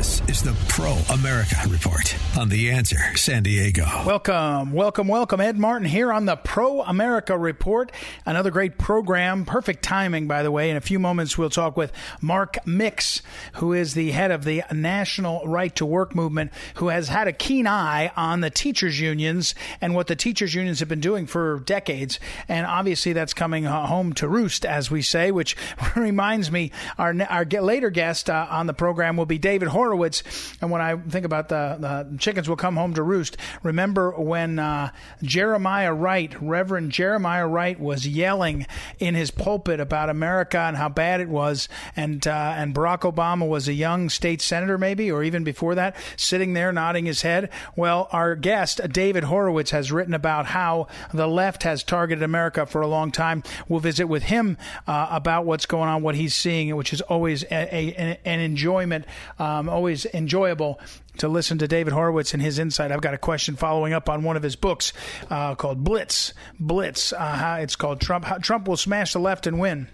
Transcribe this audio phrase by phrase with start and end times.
[0.00, 3.84] This is the Pro America Report on The Answer San Diego.
[4.06, 5.42] Welcome, welcome, welcome.
[5.42, 7.92] Ed Martin here on the Pro America Report.
[8.24, 9.44] Another great program.
[9.44, 10.70] Perfect timing, by the way.
[10.70, 13.20] In a few moments, we'll talk with Mark Mix,
[13.56, 17.32] who is the head of the National Right to Work movement, who has had a
[17.34, 21.58] keen eye on the teachers' unions and what the teachers' unions have been doing for
[21.66, 22.18] decades.
[22.48, 25.58] And obviously, that's coming home to roost, as we say, which
[25.94, 30.22] reminds me our, our later guest uh, on the program will be David Horowitz Horowitz.
[30.60, 34.58] And when I think about the, the chickens will come home to roost, remember when
[34.60, 34.90] uh,
[35.22, 38.66] Jeremiah Wright, Reverend Jeremiah Wright, was yelling
[39.00, 43.48] in his pulpit about America and how bad it was, and uh, and Barack Obama
[43.48, 47.50] was a young state senator, maybe, or even before that, sitting there nodding his head.
[47.74, 52.80] Well, our guest David Horowitz has written about how the left has targeted America for
[52.80, 53.42] a long time.
[53.68, 57.42] We'll visit with him uh, about what's going on, what he's seeing, which is always
[57.44, 59.04] a, a, an enjoyment.
[59.38, 60.78] Um, always enjoyable
[61.16, 62.92] to listen to David Horowitz and his insight.
[62.92, 64.92] I've got a question following up on one of his books
[65.30, 66.34] uh, called Blitz.
[66.58, 67.14] Blitz.
[67.14, 68.26] Uh, it's called Trump.
[68.26, 69.88] How Trump will smash the left and win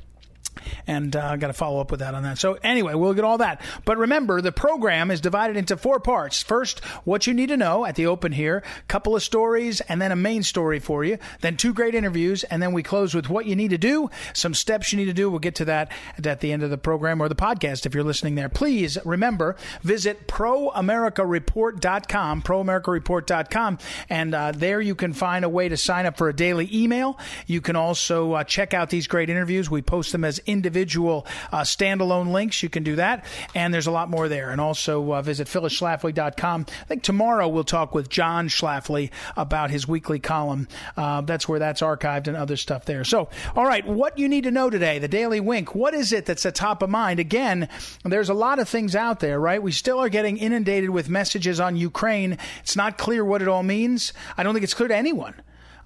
[0.87, 2.39] and uh, got to follow up with that on that.
[2.39, 3.61] So anyway, we'll get all that.
[3.85, 6.43] But remember, the program is divided into four parts.
[6.43, 10.13] First, what you need to know at the open here, couple of stories, and then
[10.13, 11.19] a main story for you.
[11.41, 14.55] Then two great interviews, and then we close with what you need to do, some
[14.55, 15.31] steps you need to do.
[15.31, 15.91] We'll get to that
[16.25, 18.49] at the end of the program or the podcast if you're listening there.
[18.49, 26.07] Please remember, visit proamericareport.com, proamericareport.com, and uh, there you can find a way to sign
[26.07, 27.19] up for a daily email.
[27.47, 29.71] You can also uh, check out these great interviews.
[29.71, 32.63] We post them as individual uh, standalone links.
[32.63, 33.25] You can do that.
[33.55, 34.51] And there's a lot more there.
[34.51, 36.67] And also uh, visit phyllisschlafly.com.
[36.69, 40.69] I think tomorrow we'll talk with John Schlafly about his weekly column.
[40.97, 43.05] Uh, that's where that's archived and other stuff there.
[43.05, 45.75] So, all right, what you need to know today, the Daily Wink.
[45.75, 47.21] What is it that's at top of mind?
[47.21, 47.69] Again,
[48.05, 49.63] there's a lot of things out there, right?
[49.63, 52.39] We still are getting inundated with messages on Ukraine.
[52.61, 54.13] It's not clear what it all means.
[54.37, 55.35] I don't think it's clear to anyone.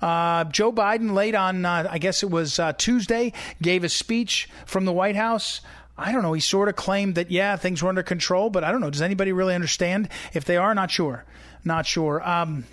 [0.01, 4.49] Uh, Joe Biden, late on, uh, I guess it was uh, Tuesday, gave a speech
[4.67, 5.61] from the White House.
[5.99, 6.33] I don't know.
[6.33, 8.91] He sort of claimed that, yeah, things were under control, but I don't know.
[8.91, 10.09] Does anybody really understand?
[10.33, 11.25] If they are, not sure.
[11.65, 12.27] Not sure.
[12.27, 12.65] Um,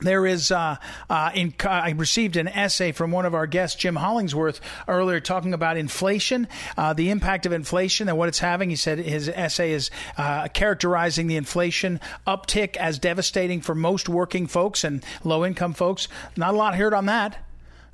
[0.00, 0.76] there is, uh,
[1.08, 5.54] uh, in, I received an essay from one of our guests, Jim Hollingsworth, earlier talking
[5.54, 8.70] about inflation, uh, the impact of inflation and what it's having.
[8.70, 14.46] He said his essay is uh, characterizing the inflation uptick as devastating for most working
[14.46, 16.08] folks and low income folks.
[16.36, 17.38] Not a lot heard on that.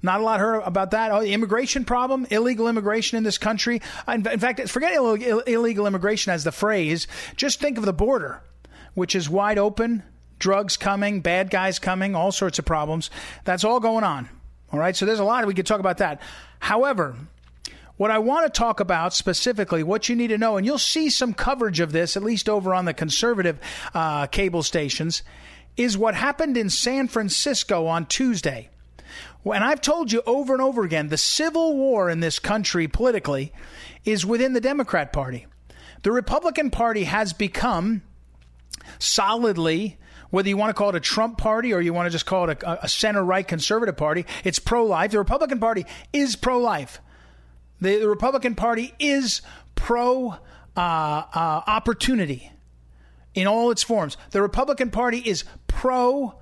[0.02, 1.10] Not a lot heard about that.
[1.10, 3.80] Oh, the immigration problem, illegal immigration in this country.
[4.06, 7.06] In fact, forget illegal immigration as the phrase.
[7.34, 8.40] Just think of the border,
[8.94, 10.02] which is wide open
[10.38, 13.10] drugs coming, bad guys coming, all sorts of problems.
[13.44, 14.28] That's all going on.
[14.72, 14.96] All right.
[14.96, 16.20] So there's a lot we could talk about that.
[16.58, 17.16] However,
[17.96, 21.08] what I want to talk about specifically, what you need to know, and you'll see
[21.08, 23.58] some coverage of this, at least over on the conservative
[23.94, 25.22] uh, cable stations,
[25.76, 28.68] is what happened in San Francisco on Tuesday.
[29.44, 33.52] And I've told you over and over again the civil war in this country politically
[34.04, 35.46] is within the Democrat Party.
[36.02, 38.02] The Republican Party has become
[38.98, 39.98] solidly
[40.30, 42.48] whether you want to call it a Trump party or you want to just call
[42.48, 45.10] it a, a center right conservative party, it's pro life.
[45.10, 47.00] The Republican Party is pro life.
[47.80, 49.42] The, the, Republican Party is
[49.74, 50.36] pro
[50.76, 52.50] uh, uh, opportunity
[53.34, 54.16] in all its forms.
[54.30, 56.34] The Republican Party is pro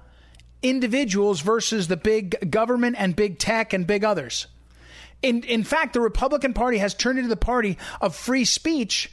[0.63, 4.47] individuals versus the big government and big tech and big others.
[5.23, 9.11] In, in fact, the Republican Party has turned into the party of free speech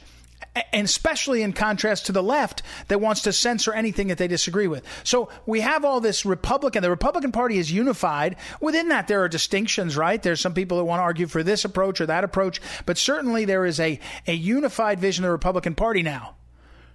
[0.72, 4.66] and especially in contrast to the left that wants to censor anything that they disagree
[4.66, 4.84] with.
[5.04, 8.36] So we have all this Republican, the Republican Party is unified.
[8.60, 10.22] Within that, there are distinctions, right?
[10.22, 13.44] There's some people that want to argue for this approach or that approach, but certainly
[13.44, 16.34] there is a, a unified vision of the Republican Party now.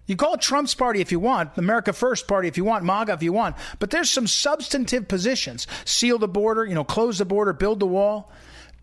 [0.07, 3.13] You call it Trump's party if you want, America First party if you want, MAGA
[3.13, 5.67] if you want, but there's some substantive positions.
[5.83, 8.31] Seal the border, you know, close the border, build the wall.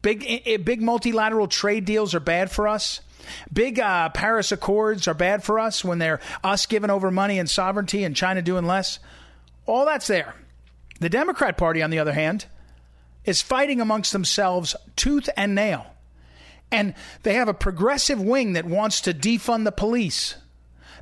[0.02, 3.00] Big, eh, eh, big multilateral trade deals are bad for us.
[3.52, 7.48] Big uh, Paris Accords are bad for us when they're us giving over money and
[7.48, 8.98] sovereignty and China doing less.
[9.66, 10.34] All that's there.
[11.00, 12.46] The Democrat Party, on the other hand,
[13.24, 15.86] is fighting amongst themselves tooth and nail.
[16.70, 20.36] And they have a progressive wing that wants to defund the police.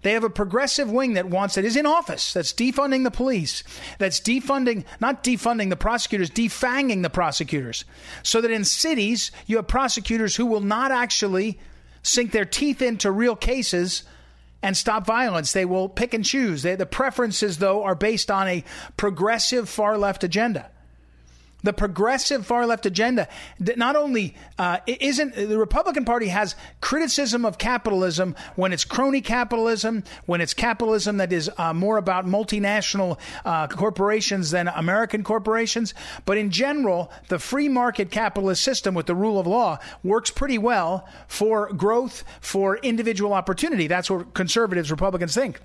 [0.03, 3.63] They have a progressive wing that wants that is in office, that's defunding the police,
[3.99, 7.85] that's defunding, not defunding the prosecutors, defanging the prosecutors.
[8.25, 11.61] So that in cities, you have prosecutors who will not actually
[12.03, 14.05] sink their teeth into real cases
[14.63, 15.53] and stop violence.
[15.53, 16.63] They will pick and choose.
[16.63, 18.65] They, the preferences, though, are based on a
[18.97, 20.71] progressive far left agenda.
[21.62, 23.29] The progressive far left agenda
[23.61, 29.20] that not only uh, isn't the Republican Party has criticism of capitalism when it's crony
[29.20, 35.94] capitalism, when it's capitalism that is uh, more about multinational uh, corporations than American corporations.
[36.25, 40.58] But in general, the free market capitalist system with the rule of law works pretty
[40.58, 43.87] well for growth, for individual opportunity.
[43.87, 45.61] That's what conservatives, Republicans think.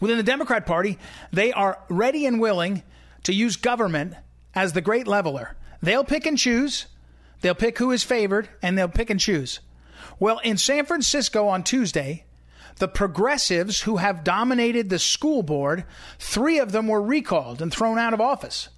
[0.00, 0.98] Within the Democrat Party,
[1.32, 2.82] they are ready and willing
[3.24, 4.14] to use government
[4.56, 5.54] as the great leveler.
[5.82, 6.86] They'll pick and choose.
[7.42, 9.60] They'll pick who is favored and they'll pick and choose.
[10.18, 12.24] Well, in San Francisco on Tuesday,
[12.76, 15.84] the progressives who have dominated the school board,
[16.18, 18.70] three of them were recalled and thrown out of office.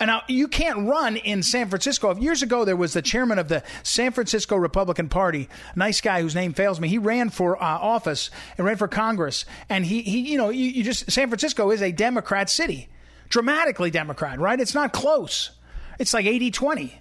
[0.00, 2.16] And now you can't run in San Francisco.
[2.16, 6.34] Years ago, there was the chairman of the San Francisco Republican Party, nice guy whose
[6.34, 6.88] name fails me.
[6.88, 9.44] He ran for uh, office and ran for Congress.
[9.68, 12.88] And he, he you know, you, you just San Francisco is a Democrat city
[13.32, 14.60] dramatically Democrat, right?
[14.60, 15.50] It's not close.
[15.98, 17.00] It's like 80 20.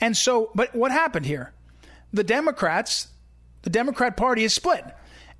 [0.00, 1.52] And so, but what happened here?
[2.12, 3.08] The Democrats,
[3.62, 4.82] the Democrat Party is split.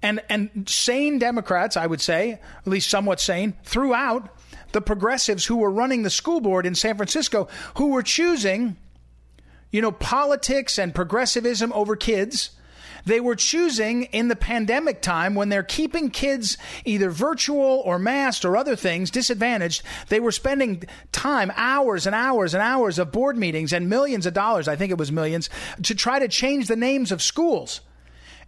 [0.02, 4.28] And, and sane Democrats, I would say, at least somewhat sane, throughout
[4.72, 8.76] the progressives who were running the school board in San Francisco, who were choosing,
[9.72, 12.50] you know, politics and progressivism over kids
[13.04, 18.44] they were choosing in the pandemic time when they're keeping kids either virtual or masked
[18.44, 19.82] or other things disadvantaged.
[20.08, 24.34] They were spending time, hours and hours and hours of board meetings and millions of
[24.34, 25.50] dollars, I think it was millions,
[25.84, 27.80] to try to change the names of schools.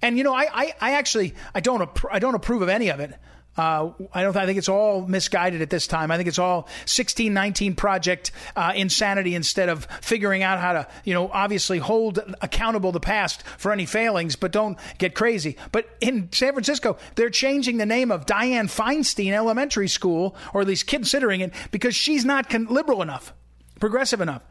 [0.03, 3.01] And you know, I, I, I actually I don't I don't approve of any of
[3.01, 3.15] it.
[3.57, 4.37] Uh, I don't.
[4.37, 6.11] I think it's all misguided at this time.
[6.11, 11.13] I think it's all 1619 project uh, insanity instead of figuring out how to, you
[11.15, 15.57] know, obviously hold accountable the past for any failings, but don't get crazy.
[15.73, 20.69] But in San Francisco, they're changing the name of Dianne Feinstein Elementary School, or at
[20.69, 23.35] least considering it, because she's not con- liberal enough,
[23.81, 24.43] progressive enough.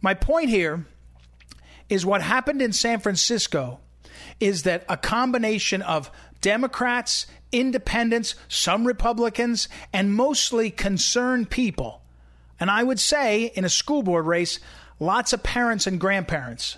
[0.00, 0.86] My point here
[1.88, 3.80] is what happened in San Francisco
[4.40, 12.02] is that a combination of Democrats independents, some Republicans, and mostly concerned people.
[12.60, 14.60] And I would say in a school board race,
[14.98, 16.76] lots of parents and grandparents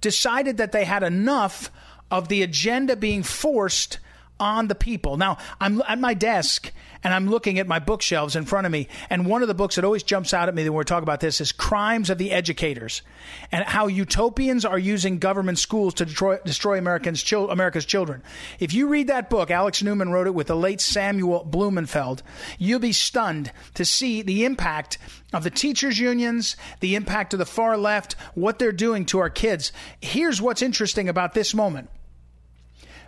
[0.00, 1.70] decided that they had enough
[2.10, 3.98] of the agenda being forced
[4.40, 5.16] on the people.
[5.16, 6.72] Now, I'm at my desk
[7.02, 9.76] and I'm looking at my bookshelves in front of me, and one of the books
[9.76, 12.30] that always jumps out at me when we talk about this is Crimes of the
[12.30, 13.02] Educators
[13.50, 18.22] and how utopians are using government schools to destroy, destroy Americans, chil- America's children.
[18.58, 22.22] If you read that book, Alex Newman wrote it with the late Samuel Blumenfeld,
[22.58, 24.98] you'll be stunned to see the impact
[25.32, 29.30] of the teachers' unions, the impact of the far left, what they're doing to our
[29.30, 29.72] kids.
[30.00, 31.88] Here's what's interesting about this moment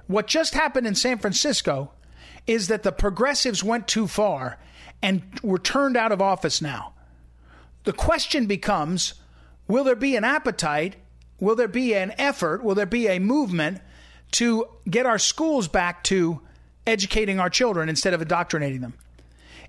[0.06, 1.92] what just happened in San Francisco
[2.46, 4.58] is that the progressives went too far
[5.00, 6.94] and were turned out of office now.
[7.84, 9.14] The question becomes
[9.68, 10.96] will there be an appetite?
[11.40, 12.62] Will there be an effort?
[12.62, 13.80] Will there be a movement
[14.32, 16.40] to get our schools back to
[16.86, 18.94] educating our children instead of indoctrinating them?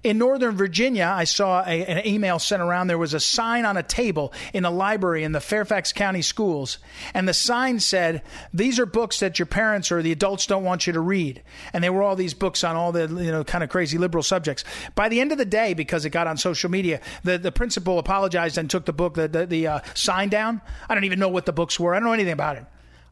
[0.04, 2.88] In Northern Virginia, I saw a, an email sent around.
[2.88, 6.78] There was a sign on a table in a library in the Fairfax County schools,
[7.14, 8.22] and the sign said,
[8.54, 11.42] "These are books that your parents or the adults don't want you to read."
[11.72, 14.24] And there were all these books on all the you know kind of crazy liberal
[14.24, 14.66] subjects.
[14.94, 17.98] By the end of the day, because it got on social media, the the principal
[17.98, 20.62] apologized and took the book the the, the uh, sign down.
[20.90, 21.96] I don't even know what the books were.
[21.96, 22.66] I don't know anything about it.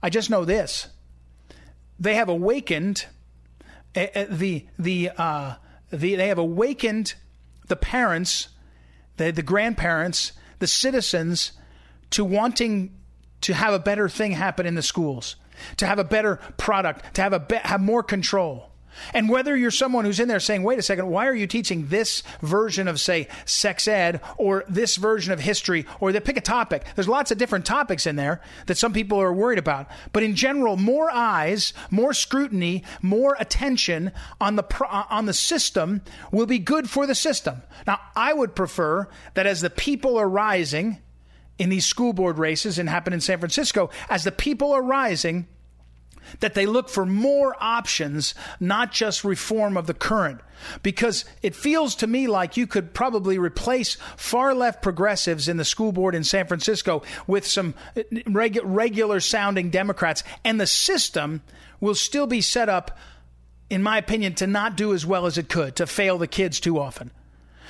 [0.04, 0.90] I just know this:
[1.98, 3.06] they have awakened
[3.96, 5.12] uh, the the.
[5.18, 5.56] Uh,
[5.92, 7.14] the, they have awakened
[7.68, 8.50] the parents,
[9.18, 11.54] the, the grandparents, the citizens
[12.12, 12.98] to wanting
[13.42, 15.36] to have a better thing happen in the schools,
[15.78, 18.71] to have a better product, to have a be- have more control.
[19.14, 21.88] And whether you're someone who's in there saying, wait a second, why are you teaching
[21.88, 26.42] this version of, say, sex ed or this version of history or they pick a
[26.42, 26.86] topic?
[26.96, 29.88] There's lots of different topics in there that some people are worried about.
[30.14, 36.02] But in general, more eyes, more scrutiny, more attention on the, uh, on the system
[36.32, 37.62] will be good for the system.
[37.88, 41.00] Now, I would prefer that as the people are rising
[41.58, 45.48] in these school board races and happen in San Francisco, as the people are rising,
[46.40, 50.42] that they look for more options, not just reform of the current.
[50.84, 55.66] Because it feels to me like you could probably replace far left progressives in the
[55.66, 61.42] school board in San Francisco with some uh, regu- regular sounding Democrats, and the system
[61.80, 62.98] will still be set up
[63.72, 66.60] in my opinion, to not do as well as it could, to fail the kids
[66.60, 67.10] too often.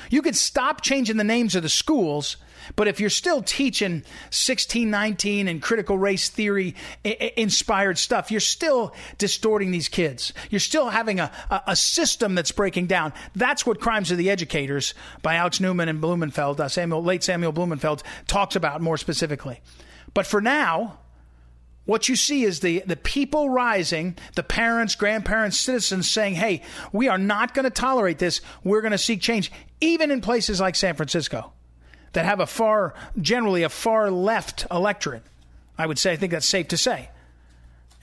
[0.10, 2.38] You could stop changing the names of the schools,
[2.75, 9.72] but if you're still teaching 1619 and critical race theory inspired stuff, you're still distorting
[9.72, 10.34] these kids.
[10.50, 11.32] You're still having a,
[11.68, 13.13] a, system that's breaking down.
[13.36, 17.51] That's what Crimes of the Educators by Alex Newman and Blumenfeld, uh, Samuel, late Samuel
[17.51, 19.62] Blumenfeld, talks about more specifically.
[20.13, 21.00] But for now,
[21.86, 27.08] what you see is the, the people rising, the parents, grandparents, citizens saying, hey, we
[27.08, 28.41] are not going to tolerate this.
[28.63, 31.53] We're going to seek change, even in places like San Francisco
[32.13, 35.24] that have a far, generally a far left electorate.
[35.77, 37.10] I would say, I think that's safe to say.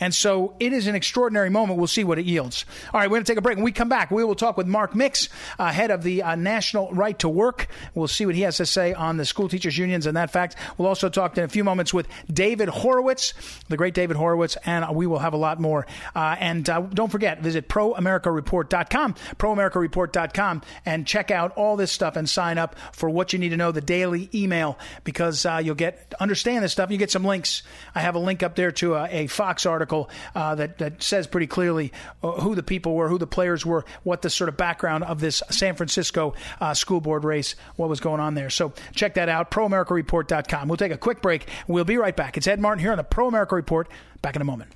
[0.01, 1.79] And so it is an extraordinary moment.
[1.79, 2.65] We'll see what it yields.
[2.93, 3.57] All right, we're going to take a break.
[3.57, 5.29] When we come back, we will talk with Mark Mix,
[5.59, 7.69] uh, head of the uh, National Right to Work.
[7.95, 10.57] We'll see what he has to say on the school teachers unions and that fact.
[10.77, 13.35] We'll also talk in a few moments with David Horowitz,
[13.69, 15.87] the great David Horowitz, and we will have a lot more.
[16.15, 22.29] Uh, and uh, don't forget, visit proamericareport.com, proamericareport.com, and check out all this stuff and
[22.29, 26.15] sign up for what you need to know, the daily email, because uh, you'll get
[26.21, 26.91] understand this stuff.
[26.91, 27.63] You get some links.
[27.95, 31.03] I have a link up there to a, a Fox article article uh, that, that
[31.03, 31.93] says pretty clearly
[32.23, 35.21] uh, who the people were, who the players were, what the sort of background of
[35.21, 38.51] this San Francisco uh, school board race, what was going on there.
[38.51, 40.69] So check that out, proamericareport.com.
[40.69, 41.49] We'll take a quick break.
[41.67, 42.37] We'll be right back.
[42.37, 43.89] It's Ed Martin here on the Pro America Report.
[44.21, 44.73] Back in a moment.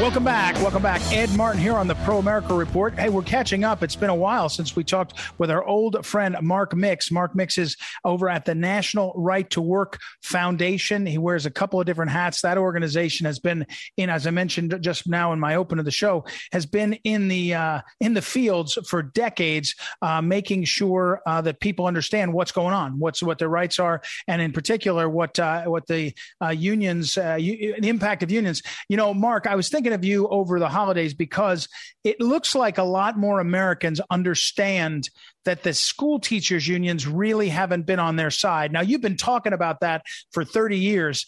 [0.00, 0.54] Welcome back.
[0.56, 1.02] Welcome back.
[1.12, 2.94] Ed Martin here on the Pro America Report.
[2.94, 3.82] Hey, we're catching up.
[3.82, 7.10] It's been a while since we talked with our old friend Mark Mix.
[7.10, 11.04] Mark Mix is over at the National Right to Work Foundation.
[11.04, 12.40] He wears a couple of different hats.
[12.40, 13.66] That organization has been
[13.98, 17.28] in, as I mentioned just now in my open of the show, has been in
[17.28, 22.52] the uh, in the fields for decades, uh, making sure uh, that people understand what's
[22.52, 26.48] going on, what's what their rights are, and in particular what uh, what the uh,
[26.48, 28.62] unions, uh, the impact of unions.
[28.88, 31.68] You know, Mark, I was thinking thinking of you over the holidays because
[32.04, 35.10] it looks like a lot more Americans understand
[35.44, 38.72] that the school teachers unions really haven't been on their side.
[38.72, 41.26] Now you've been talking about that for 30 years.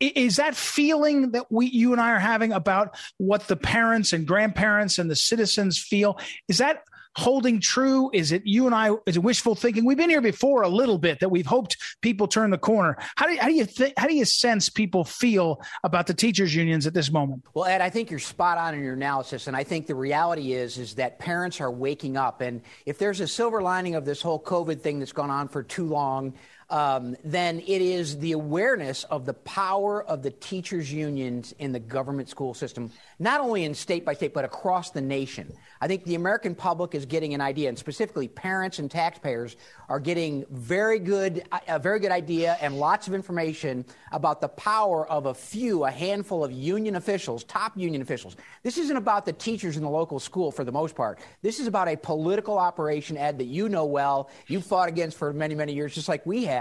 [0.00, 4.26] Is that feeling that we you and I are having about what the parents and
[4.26, 6.18] grandparents and the citizens feel?
[6.48, 6.84] Is that
[7.16, 8.10] holding true?
[8.12, 8.90] Is it you and I?
[9.06, 9.84] Is it wishful thinking?
[9.84, 12.96] We've been here before a little bit that we've hoped people turn the corner.
[13.16, 13.94] How do you, how do you think?
[13.96, 17.44] How do you sense people feel about the teachers unions at this moment?
[17.54, 20.52] Well, Ed, I think you're spot on in your analysis, and I think the reality
[20.52, 24.20] is is that parents are waking up, and if there's a silver lining of this
[24.20, 26.34] whole COVID thing that's gone on for too long
[26.70, 31.78] um, then it is the awareness of the power of the teachers' unions in the
[31.78, 35.52] government school system, not only in state by state, but across the nation.
[35.80, 39.56] I think the American public is getting an idea, and specifically parents and taxpayers
[39.88, 45.06] are getting very good, a very good idea and lots of information about the power
[45.06, 48.36] of a few, a handful of union officials, top union officials.
[48.62, 51.18] This isn't about the teachers in the local school for the most part.
[51.42, 55.32] This is about a political operation, Ed, that you know well, you've fought against for
[55.32, 56.53] many, many years, just like we have.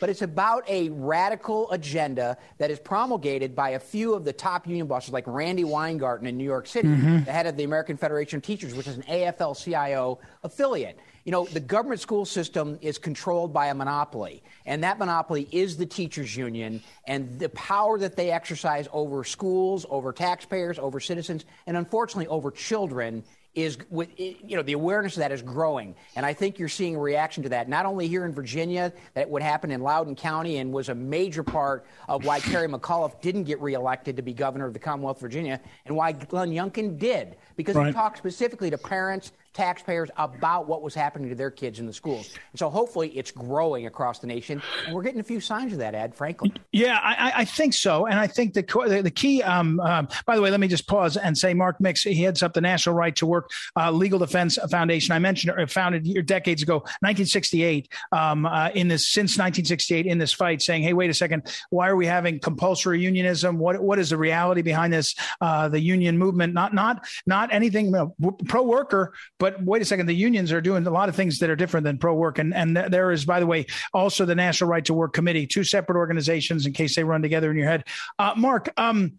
[0.00, 4.66] But it's about a radical agenda that is promulgated by a few of the top
[4.66, 7.24] union bosses, like Randi Weingarten in New York City, mm-hmm.
[7.24, 10.98] the head of the American Federation of Teachers, which is an AFL CIO affiliate.
[11.24, 15.76] You know, the government school system is controlled by a monopoly, and that monopoly is
[15.76, 21.46] the teachers union and the power that they exercise over schools, over taxpayers, over citizens,
[21.66, 23.24] and unfortunately over children
[23.54, 26.96] is with you know the awareness of that is growing and i think you're seeing
[26.96, 30.58] a reaction to that not only here in virginia that would happen in loudoun county
[30.58, 34.66] and was a major part of why terry mcauliffe didn't get reelected to be governor
[34.66, 37.88] of the commonwealth of virginia and why glenn youngkin did because right.
[37.88, 41.92] he talked specifically to parents taxpayers about what was happening to their kids in the
[41.92, 42.30] schools.
[42.52, 44.60] And so hopefully it's growing across the nation.
[44.84, 46.52] And we're getting a few signs of that, Ed, frankly.
[46.72, 48.06] Yeah, I, I think so.
[48.06, 51.16] And I think the, the key, um, um, by the way, let me just pause
[51.16, 54.58] and say Mark Mix, he heads up the National Right to Work uh, Legal Defense
[54.70, 55.12] Foundation.
[55.12, 60.18] I mentioned it, founded here decades ago, 1968, um, uh, in this, since 1968 in
[60.18, 63.58] this fight saying, hey, wait a second, why are we having compulsory unionism?
[63.58, 65.14] What, what is the reality behind this?
[65.40, 68.16] Uh, the union movement, not, not, not anything you know,
[68.48, 71.50] pro worker, but wait a second, the unions are doing a lot of things that
[71.50, 72.38] are different than pro work.
[72.38, 75.64] And, and there is, by the way, also the National Right to Work Committee, two
[75.64, 77.84] separate organizations in case they run together in your head.
[78.18, 79.18] Uh, Mark, um,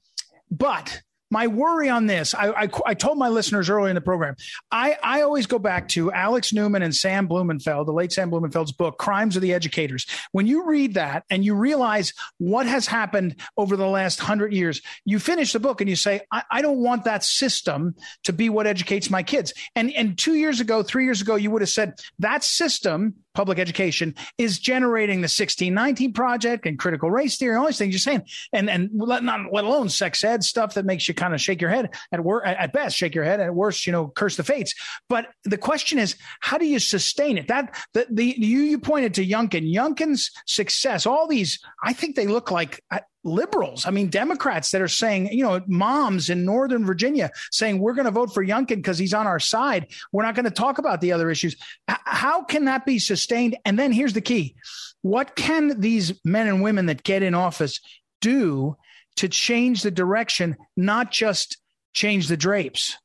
[0.51, 1.01] but
[1.31, 4.35] my worry on this, I, I, I, told my listeners earlier in the program,
[4.71, 8.71] I, I always go back to Alex Newman and Sam Blumenfeld, the late Sam Blumenfeld's
[8.71, 10.05] book, Crimes of the Educators.
[10.31, 14.81] When you read that and you realize what has happened over the last hundred years,
[15.03, 18.49] you finish the book and you say, I, I don't want that system to be
[18.49, 19.53] what educates my kids.
[19.75, 23.59] And, and two years ago, three years ago, you would have said that system public
[23.59, 28.23] education is generating the 1619 project and critical race theory, all these things you're saying,
[28.53, 31.61] and and let, not let alone sex ed stuff that makes you kind of shake
[31.61, 34.43] your head at work at best, shake your head at worst, you know, curse the
[34.43, 34.73] fates.
[35.09, 37.47] But the question is, how do you sustain it?
[37.47, 42.27] That the, the you you pointed to Youngkin, Youngkin's success, all these, I think they
[42.27, 42.81] look like
[43.25, 43.85] liberals.
[43.85, 48.05] I mean, Democrats that are saying, you know, moms in Northern Virginia saying we're going
[48.05, 49.87] to vote for Youngkin because he's on our side.
[50.11, 51.55] We're not going to talk about the other issues.
[51.89, 53.57] H- how can that be sustained?
[53.65, 54.55] And then here's the key:
[55.01, 57.81] what can these men and women that get in office
[58.21, 58.77] do
[59.17, 61.57] to change the direction, not just
[61.93, 62.97] change the drapes?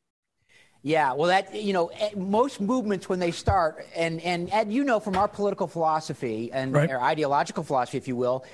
[0.83, 4.83] Yeah, well, that you know, eh, most movements when they start, and and Ed, you
[4.83, 6.91] know, from our political philosophy and right.
[6.91, 8.47] our ideological philosophy, if you will,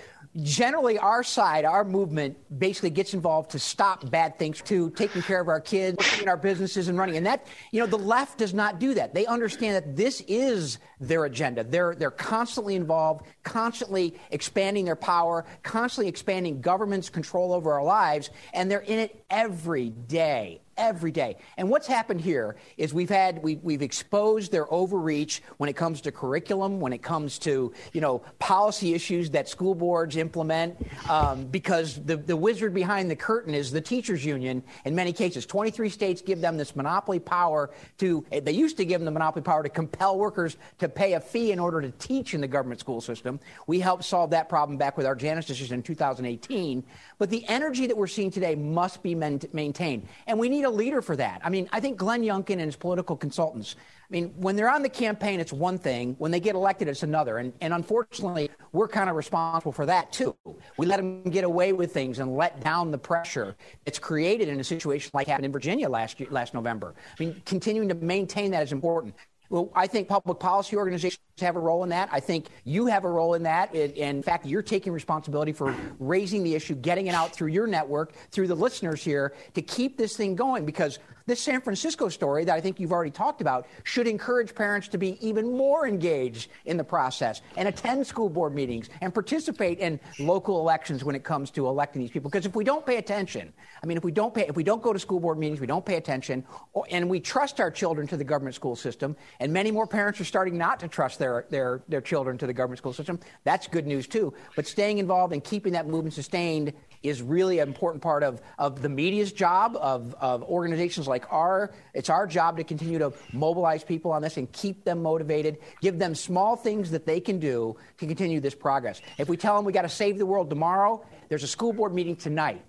[0.42, 5.40] generally our side, our movement basically gets involved to stop bad things, to taking care
[5.40, 7.16] of our kids, in our businesses and running.
[7.16, 9.14] And that, you know, the left does not do that.
[9.14, 11.64] They understand that this is their agenda.
[11.64, 18.30] They're, they're constantly involved, constantly expanding their power, constantly expanding government's control over our lives,
[18.52, 21.36] and they're in it every day, every day.
[21.56, 26.00] And what's happened here is we've had we, we've exposed their overreach when it comes
[26.02, 30.76] to curriculum, when it comes to you know policy issues that school boards implement,
[31.08, 34.62] um, because the the wizard behind the curtain is the teachers union.
[34.84, 38.24] In many cases, 23 states give them this monopoly power to.
[38.30, 41.52] They used to give them the monopoly power to compel workers to pay a fee
[41.52, 43.40] in order to teach in the government school system.
[43.66, 46.84] We helped solve that problem back with our Janus decision in 2018.
[47.18, 50.08] But the energy that we're seeing today must be maintained.
[50.26, 51.40] And we need a leader for that.
[51.42, 54.82] I mean, I think Glenn Youngkin and his political consultants, I mean, when they're on
[54.82, 56.14] the campaign, it's one thing.
[56.18, 57.38] When they get elected, it's another.
[57.38, 60.36] And, and unfortunately, we're kind of responsible for that, too.
[60.76, 64.60] We let them get away with things and let down the pressure that's created in
[64.60, 66.94] a situation like happened in Virginia last, year, last November.
[67.18, 69.14] I mean, continuing to maintain that is important.
[69.48, 72.08] Well, I think public policy organizations have a role in that.
[72.10, 73.74] I think you have a role in that.
[73.74, 77.66] And in fact, you're taking responsibility for raising the issue, getting it out through your
[77.66, 82.44] network, through the listeners here to keep this thing going because this San Francisco story
[82.44, 86.50] that I think you've already talked about should encourage parents to be even more engaged
[86.66, 91.24] in the process and attend school board meetings and participate in local elections when it
[91.24, 92.30] comes to electing these people.
[92.30, 94.80] Because if we don't pay attention, I mean, if we don't pay, if we don't
[94.80, 98.06] go to school board meetings, we don't pay attention, or, and we trust our children
[98.06, 101.25] to the government school system, and many more parents are starting not to trust their,
[101.50, 104.34] their, their children to the government school system, that's good news too.
[104.54, 108.82] But staying involved and keeping that movement sustained is really an important part of, of
[108.82, 111.72] the media's job, of, of organizations like our.
[111.94, 115.98] It's our job to continue to mobilize people on this and keep them motivated, give
[115.98, 119.00] them small things that they can do to continue this progress.
[119.18, 121.94] If we tell them we got to save the world tomorrow, there's a school board
[121.94, 122.62] meeting tonight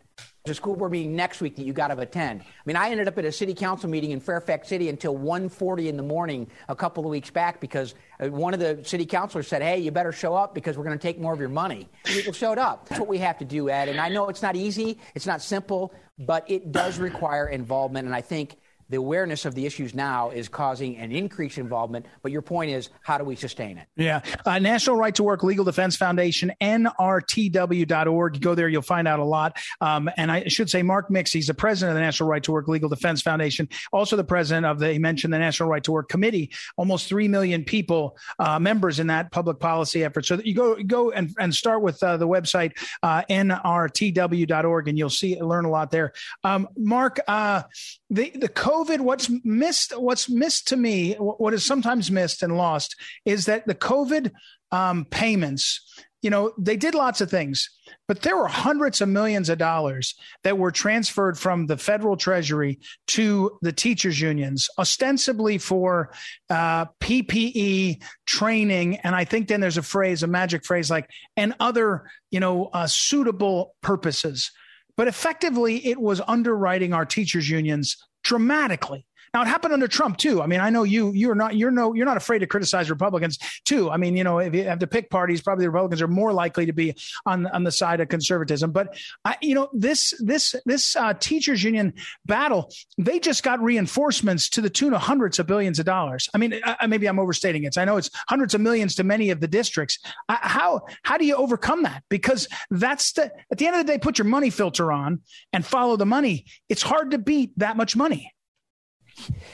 [0.49, 2.41] a school board meeting next week that you got to attend.
[2.41, 5.88] I mean, I ended up at a city council meeting in Fairfax City until 1:40
[5.88, 9.47] in the morning a couple of weeks back because uh, one of the city councilors
[9.47, 11.89] said, "Hey, you better show up because we're going to take more of your money."
[12.03, 12.88] People showed up.
[12.89, 13.89] That's what we have to do, Ed.
[13.89, 18.05] And I know it's not easy, it's not simple, but it does require involvement.
[18.05, 18.57] And I think
[18.89, 22.06] the awareness of the issues now is causing an increased involvement.
[22.21, 23.88] But your point is, how do we sustain it?
[23.95, 24.21] Yeah.
[24.45, 28.36] Uh, National Right to Work Legal Defense Foundation, NRTW.org.
[28.36, 29.58] You go there, you'll find out a lot.
[29.82, 32.52] Um, and I should say, Mark Mix, he's the president of the National Right to
[32.52, 35.91] Work Legal Defense Foundation, also the president of the, he mentioned the National Right to
[35.91, 40.26] Work Committee, almost 3 million people, uh, members in that public policy effort.
[40.26, 42.71] So you go, go and, and start with uh, the website,
[43.04, 46.13] uh, NRTW.org, and you'll see, learn a lot there.
[46.43, 47.63] Um, Mark, uh,
[48.10, 52.57] the, the code COVID, what's missed, what's missed to me, what is sometimes missed and
[52.57, 54.31] lost, is that the COVID
[54.71, 57.69] um, payments, you know, they did lots of things,
[58.07, 60.13] but there were hundreds of millions of dollars
[60.43, 66.11] that were transferred from the federal treasury to the teachers unions, ostensibly for
[66.51, 71.55] uh, PPE training, and I think then there's a phrase, a magic phrase like, and
[71.59, 74.51] other, you know, uh, suitable purposes.
[74.95, 79.06] But effectively, it was underwriting our teachers' unions dramatically.
[79.38, 80.41] Now it happened under Trump too.
[80.41, 83.38] I mean, I know you you're not you're no you're not afraid to criticize Republicans
[83.65, 83.88] too.
[83.88, 86.34] I mean, you know, if you have to pick parties, probably the Republicans are more
[86.34, 88.71] likely to be on on the side of conservatism.
[88.71, 91.93] But I, you know, this this this uh, teachers union
[92.26, 96.28] battle, they just got reinforcements to the tune of hundreds of billions of dollars.
[96.34, 97.78] I mean, I, maybe I'm overstating it.
[97.78, 100.00] I know it's hundreds of millions to many of the districts.
[100.28, 102.02] how how do you overcome that?
[102.10, 105.21] Because that's the at the end of the day, put your money filter on
[105.54, 106.45] and follow the money.
[106.69, 108.34] It's hard to beat that much money.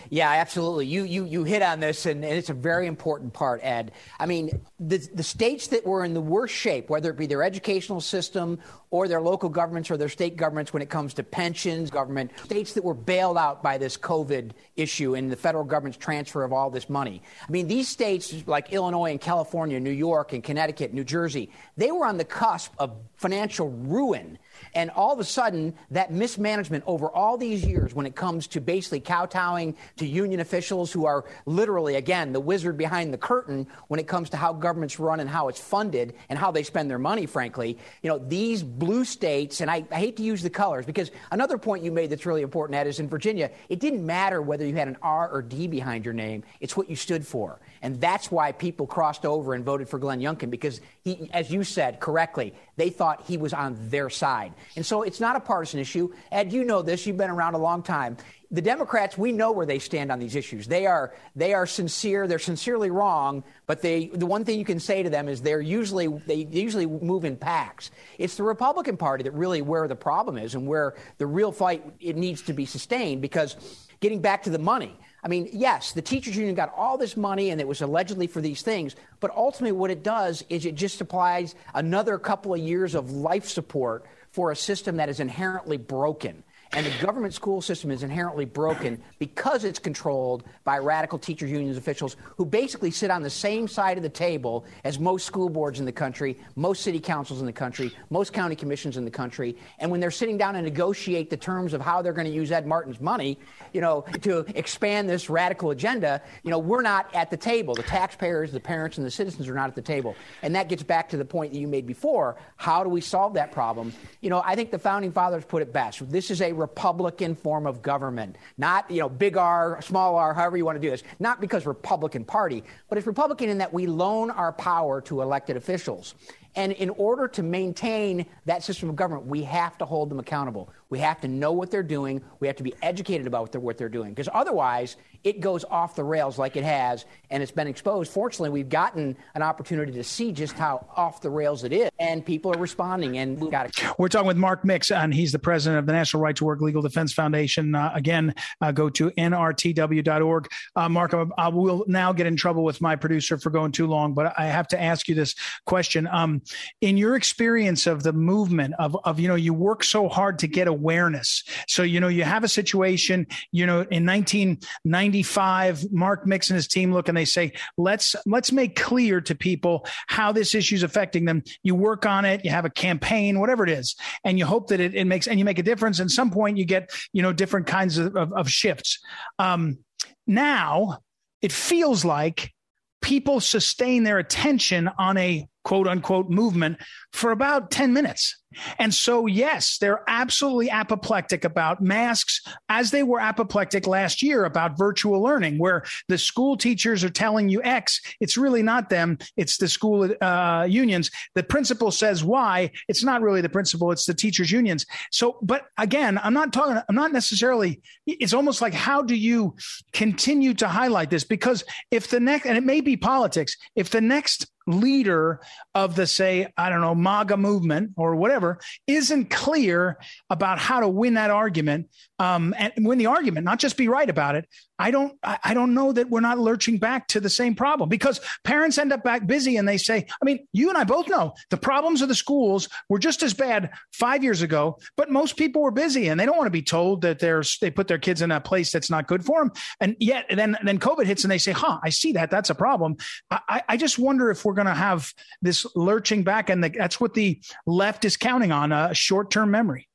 [0.09, 0.87] Yeah, absolutely.
[0.87, 3.91] You you you hit on this, and, and, it's a very important part, Ed.
[4.19, 7.43] I mean, the the states that were in the worst shape, whether it be their
[7.43, 8.59] educational system
[8.91, 12.73] or their local governments or their state governments when it comes to pensions, government states
[12.73, 16.69] that were bailed out by this COVID issue and the federal government's transfer of all
[16.69, 17.21] this money.
[17.47, 21.91] I mean, these states like Illinois and California, New York and Connecticut, New Jersey, they
[21.91, 24.37] were on the cusp of financial ruin
[24.75, 28.61] and all of a sudden, that mismanagement over all these years, when it comes to
[28.61, 33.99] basically kowtowing to union officials who are literally, again, the wizard behind the curtain when
[33.99, 36.99] it comes to how governments run and how it's funded and how they spend their
[36.99, 40.85] money, frankly, you know, these blue states, and I, I hate to use the colors
[40.85, 44.41] because another point you made that's really important, Ed, is in Virginia, it didn't matter
[44.41, 47.59] whether you had an R or D behind your name, it's what you stood for.
[47.83, 51.65] And that's why people crossed over and voted for Glenn Youngkin because he, as you
[51.65, 54.53] said correctly, they thought he was on their side.
[54.77, 56.13] And so it's not a partisan issue.
[56.31, 57.05] Ed, you know this.
[57.05, 58.15] You've been around a long time.
[58.51, 60.65] The Democrats, we know where they stand on these issues.
[60.65, 62.25] They are they are sincere.
[62.25, 65.59] They're sincerely wrong, but they the one thing you can say to them is they're
[65.59, 67.91] usually they usually move in packs.
[68.17, 71.83] It's the Republican Party that really where the problem is and where the real fight
[71.99, 73.57] it needs to be sustained because
[73.99, 74.95] getting back to the money.
[75.23, 78.41] I mean, yes, the teachers union got all this money and it was allegedly for
[78.41, 82.93] these things, but ultimately what it does is it just applies another couple of years
[82.93, 86.43] of life support for a system that is inherently broken.
[86.75, 91.77] And the government school system is inherently broken because it's controlled by radical teachers unions
[91.77, 95.79] officials who basically sit on the same side of the table as most school boards
[95.79, 99.55] in the country, most city councils in the country, most county commissions in the country.
[99.77, 102.51] And when they're sitting down and negotiate the terms of how they're going to use
[102.51, 103.37] Ed Martin's money,
[103.71, 107.75] you know, to expand this radical agenda, you know, we're not at the table.
[107.75, 110.15] The taxpayers, the parents, and the citizens are not at the table.
[110.41, 112.35] And that gets back to the point that you made before.
[112.55, 113.93] How do we solve that problem?
[114.21, 116.09] You know, I think the founding fathers put it best.
[116.09, 120.55] This is a Republican form of government, not, you know, big R, small r, however
[120.55, 121.03] you want to do this.
[121.19, 125.57] Not because Republican Party, but it's Republican in that we loan our power to elected
[125.57, 126.15] officials.
[126.55, 130.69] And in order to maintain that system of government, we have to hold them accountable.
[130.89, 132.21] We have to know what they're doing.
[132.39, 134.11] We have to be educated about what they're, what they're doing.
[134.11, 138.11] Because otherwise, it goes off the rails like it has, and it's been exposed.
[138.11, 142.25] Fortunately, we've gotten an opportunity to see just how off the rails it is, and
[142.25, 143.17] people are responding.
[143.17, 143.95] And we've got to.
[143.97, 146.61] We're talking with Mark Mix, and he's the president of the National Right to Work
[146.61, 147.73] Legal Defense Foundation.
[147.73, 150.51] Uh, again, uh, go to nrtw.org.
[150.75, 154.13] Uh, Mark, I will now get in trouble with my producer for going too long,
[154.13, 155.35] but I have to ask you this
[155.65, 156.07] question.
[156.11, 156.42] Um,
[156.81, 160.47] in your experience of the movement of, of you know, you work so hard to
[160.47, 161.43] get awareness.
[161.67, 166.67] So, you know, you have a situation, you know, in 1995, Mark Mix and his
[166.67, 170.83] team look and they say, let's, let's make clear to people how this issue is
[170.83, 171.43] affecting them.
[171.63, 174.79] You work on it, you have a campaign, whatever it is, and you hope that
[174.79, 175.99] it, it makes, and you make a difference.
[175.99, 178.99] And some point you get, you know, different kinds of, of, of shifts.
[179.39, 179.79] Um,
[180.27, 180.99] now
[181.41, 182.53] it feels like
[183.01, 186.77] people sustain their attention on a quote unquote movement
[187.11, 188.37] for about 10 minutes.
[188.79, 194.77] And so, yes, they're absolutely apoplectic about masks as they were apoplectic last year about
[194.77, 198.01] virtual learning, where the school teachers are telling you X.
[198.19, 199.17] It's really not them.
[199.37, 201.11] It's the school uh, unions.
[201.35, 202.71] The principal says Y.
[202.87, 203.91] It's not really the principal.
[203.91, 204.85] It's the teachers unions.
[205.11, 209.55] So, but again, I'm not talking, I'm not necessarily, it's almost like how do you
[209.93, 211.23] continue to highlight this?
[211.23, 215.39] Because if the next, and it may be politics, if the next leader
[215.75, 219.97] of the say i don't know maga movement or whatever isn't clear
[220.29, 224.09] about how to win that argument um, and win the argument not just be right
[224.09, 224.47] about it
[224.79, 228.19] I don't I don't know that we're not lurching back to the same problem because
[228.43, 231.33] parents end up back busy and they say, I mean, you and I both know
[231.49, 235.61] the problems of the schools were just as bad five years ago, but most people
[235.61, 238.21] were busy and they don't want to be told that there's they put their kids
[238.21, 239.51] in a place that's not good for them.
[239.79, 242.31] And yet then then COVID hits and they say, huh, I see that.
[242.31, 242.97] That's a problem.
[243.31, 246.99] I, I just wonder if we're going to have this lurching back and the, that's
[246.99, 249.87] what the left is counting on a short term memory.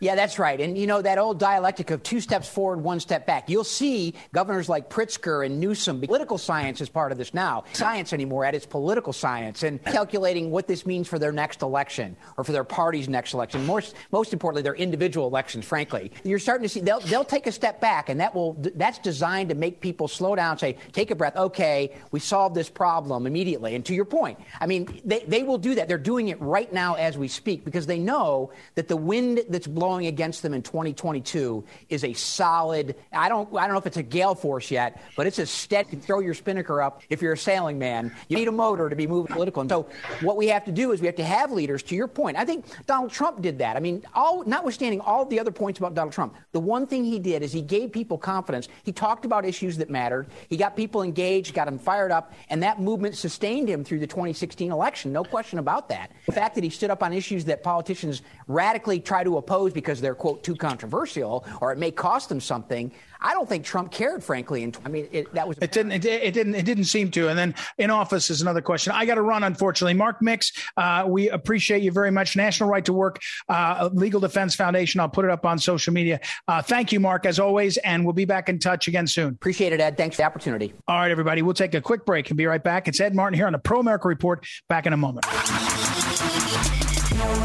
[0.00, 0.60] Yeah, that's right.
[0.60, 3.48] And you know, that old dialectic of two steps forward, one step back.
[3.48, 6.00] You'll see governors like Pritzker and Newsom.
[6.00, 7.64] Political science is part of this now.
[7.72, 12.16] Science anymore at its political science and calculating what this means for their next election
[12.36, 13.64] or for their party's next election.
[13.66, 16.12] Most, most importantly, their individual elections, frankly.
[16.24, 19.48] You're starting to see they'll, they'll take a step back and that will, that's designed
[19.50, 21.36] to make people slow down, say, take a breath.
[21.36, 23.74] Okay, we solved this problem immediately.
[23.74, 25.88] And to your point, I mean, they, they will do that.
[25.88, 29.63] They're doing it right now as we speak because they know that the wind that's
[29.64, 32.96] that's blowing against them in 2022 is a solid.
[33.12, 33.48] I don't.
[33.56, 35.96] I don't know if it's a gale force yet, but it's a steady.
[35.96, 38.14] Throw your spinnaker up if you're a sailing man.
[38.28, 39.62] You need a motor to be moving political.
[39.62, 39.88] And so
[40.20, 41.82] what we have to do is we have to have leaders.
[41.84, 43.76] To your point, I think Donald Trump did that.
[43.76, 47.18] I mean, all notwithstanding all the other points about Donald Trump, the one thing he
[47.18, 48.68] did is he gave people confidence.
[48.82, 50.26] He talked about issues that mattered.
[50.48, 54.06] He got people engaged, got them fired up, and that movement sustained him through the
[54.06, 55.12] 2016 election.
[55.12, 56.10] No question about that.
[56.26, 60.00] The fact that he stood up on issues that politicians radically try to oppose because
[60.00, 62.92] they're, quote, too controversial or it may cost them something.
[63.20, 64.64] I don't think Trump cared, frankly.
[64.64, 67.28] And I mean, it, that was it didn't it, it, didn't it didn't seem to.
[67.28, 68.92] And then in office is another question.
[68.92, 69.94] I got to run, unfortunately.
[69.94, 72.36] Mark Mix, uh, we appreciate you very much.
[72.36, 75.00] National Right to Work uh, Legal Defense Foundation.
[75.00, 76.20] I'll put it up on social media.
[76.48, 79.28] Uh, thank you, Mark, as always, and we'll be back in touch again soon.
[79.28, 79.96] Appreciate it, Ed.
[79.96, 80.74] Thanks for the opportunity.
[80.86, 81.40] All right, everybody.
[81.40, 82.88] We'll take a quick break and be right back.
[82.88, 84.46] It's Ed Martin here on the Pro America Report.
[84.68, 85.24] Back in a moment.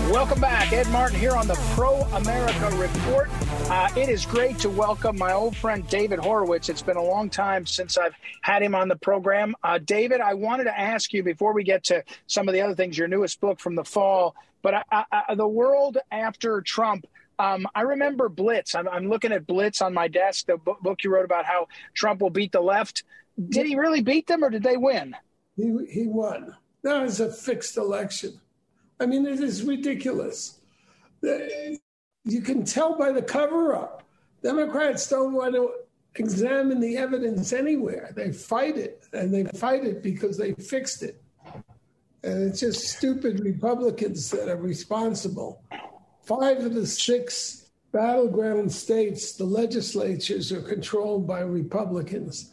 [0.09, 0.73] Welcome back.
[0.73, 3.29] Ed Martin here on the Pro America Report.
[3.69, 6.67] Uh, it is great to welcome my old friend David Horowitz.
[6.67, 9.53] It's been a long time since I've had him on the program.
[9.63, 12.73] Uh, David, I wanted to ask you before we get to some of the other
[12.73, 14.83] things, your newest book from the fall, but
[15.35, 17.05] the world after Trump.
[17.37, 18.73] Um, I remember Blitz.
[18.73, 22.21] I'm, I'm, looking at Blitz on my desk, the book you wrote about how Trump
[22.21, 23.03] will beat the left.
[23.47, 25.15] Did he really beat them or did they win?
[25.55, 26.55] He, he won.
[26.81, 28.41] That was a fixed election.
[28.99, 30.59] I mean, it is ridiculous.
[31.21, 34.03] You can tell by the cover up.
[34.43, 35.71] Democrats don't want to
[36.15, 38.11] examine the evidence anywhere.
[38.15, 41.21] They fight it, and they fight it because they fixed it.
[42.23, 45.63] And it's just stupid Republicans that are responsible.
[46.23, 52.51] Five of the six battleground states, the legislatures are controlled by Republicans.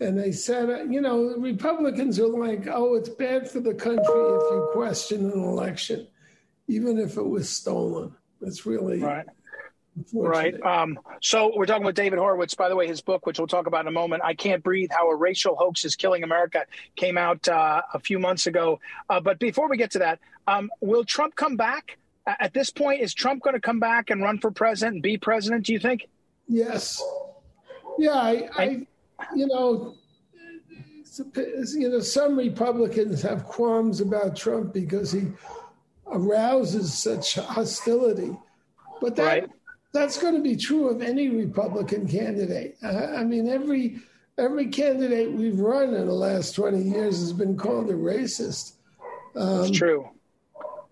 [0.00, 4.42] And they said, you know, Republicans are like, oh, it's bad for the country if
[4.50, 6.08] you question an election,
[6.66, 8.14] even if it was stolen.
[8.40, 9.26] It's really right.
[10.12, 10.60] Right.
[10.60, 12.54] Um, so we're talking with David Horowitz.
[12.54, 14.90] By the way, his book, which we'll talk about in a moment, "I Can't Breathe:
[14.90, 18.80] How a Racial Hoax is Killing America," came out uh, a few months ago.
[19.08, 21.98] Uh, but before we get to that, um, will Trump come back?
[22.26, 25.16] At this point, is Trump going to come back and run for president and be
[25.16, 25.66] president?
[25.66, 26.08] Do you think?
[26.48, 27.00] Yes.
[27.98, 28.86] Yeah, I, I
[29.34, 29.94] you know,
[31.74, 35.28] you know, some Republicans have qualms about Trump because he
[36.06, 38.36] arouses such hostility,
[39.00, 39.50] but that right.
[39.92, 42.76] that's going to be true of any Republican candidate.
[42.82, 44.00] I, I mean, every
[44.38, 48.72] every candidate we've run in the last twenty years has been called a racist.
[49.36, 50.08] Um, it's true.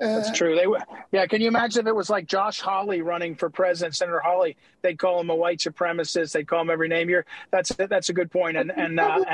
[0.02, 0.56] That's uh, true.
[0.56, 0.80] They were,
[1.12, 1.26] yeah.
[1.26, 4.56] Can you imagine if it was like Josh Hawley running for president, Senator Hawley?
[4.82, 6.32] They'd call him a white supremacist.
[6.32, 7.08] They'd call him every name.
[7.08, 8.56] You're that's that's a good point.
[8.56, 9.24] And and uh,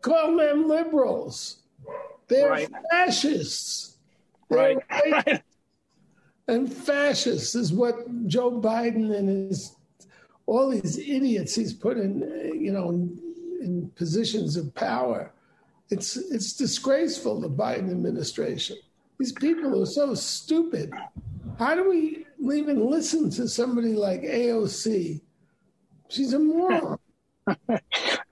[0.00, 1.58] call them liberals.
[2.28, 2.70] They're right.
[2.90, 3.98] fascists.
[4.48, 4.78] They're right.
[5.26, 5.42] right.
[6.48, 9.76] And fascists is what Joe Biden and his
[10.46, 12.22] all these idiots he's put in,
[12.58, 13.18] you know, in,
[13.60, 15.32] in positions of power.
[15.90, 17.40] It's it's disgraceful.
[17.40, 18.78] The Biden administration.
[19.20, 20.94] These people are so stupid.
[21.58, 25.20] How do we even listen to somebody like AOC?
[26.08, 26.98] She's a moron.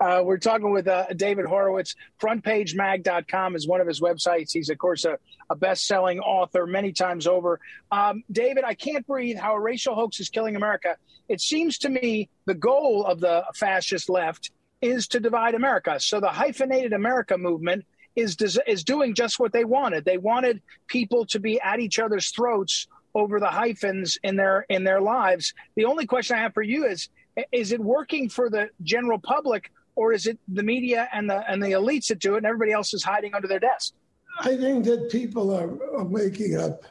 [0.01, 1.95] uh, we're talking with uh, David Horowitz.
[2.23, 4.53] FrontPageMag.com is one of his websites.
[4.55, 5.19] He's, of course, a,
[5.51, 7.61] a best selling author many times over.
[7.93, 10.97] Um, David, I can't breathe how a racial hoax is killing America.
[11.29, 16.01] It seems to me the goal of the fascist left is to divide America.
[16.01, 17.85] So the hyphenated America movement
[18.19, 20.05] is is doing just what they wanted.
[20.05, 24.85] They wanted people to be at each other's throats over the hyphens in their in
[24.85, 25.55] their lives.
[25.77, 27.09] The only question I have for you is
[27.53, 31.63] is it working for the general public or is it the media and the and
[31.63, 33.95] the elites that do it and everybody else is hiding under their desk?
[34.41, 36.85] I think that people are, are waking up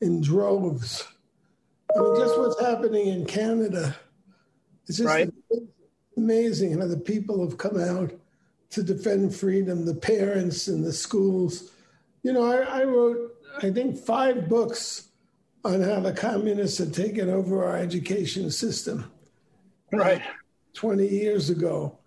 [0.00, 1.06] in droves.
[1.96, 3.96] I mean, just what's happening in Canada.
[4.86, 5.32] It's just right.
[6.16, 8.12] amazing how the people have come out
[8.74, 11.70] to defend freedom, the parents and the schools.
[12.24, 15.08] You know, I, I wrote, I think, five books
[15.64, 19.10] on how the communists had taken over our education system.
[19.92, 20.22] Right.
[20.74, 21.98] 20 years ago.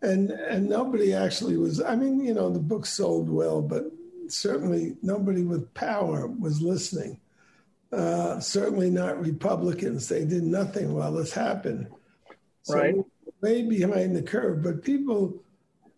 [0.00, 3.84] And and nobody actually was I mean, you know, the book sold well, but
[4.28, 7.20] certainly nobody with power was listening.
[7.92, 10.08] Uh, certainly not Republicans.
[10.08, 11.86] They did nothing while this happened.
[12.62, 12.94] So right.
[13.40, 14.62] way behind the curve.
[14.62, 15.43] But people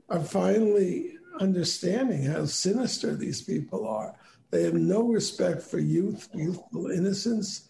[0.08, 4.14] are finally understanding how sinister these people are.
[4.50, 7.68] They have no respect for youth, youthful innocence.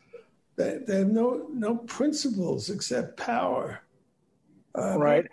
[0.56, 3.80] They, they have no no principles except power.
[4.76, 5.26] Uh, right.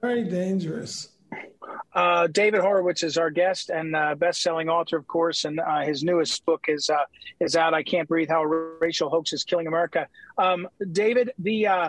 [0.00, 1.08] Very dangerous.
[1.94, 6.02] Uh, David Horowitz is our guest and uh, best-selling author, of course, and uh, his
[6.02, 7.04] newest book is uh,
[7.40, 7.72] is out.
[7.72, 10.08] I can't breathe: How a Racial Hoax is Killing America.
[10.36, 11.88] Um, David, the uh,